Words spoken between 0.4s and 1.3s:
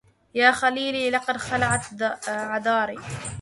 خليلي